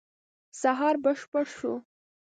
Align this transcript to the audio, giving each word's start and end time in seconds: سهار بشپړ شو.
سهار 0.61 0.95
بشپړ 1.03 1.43
شو. 1.57 1.73